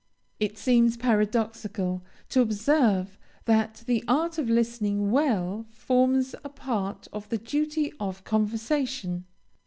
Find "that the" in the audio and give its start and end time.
3.45-4.03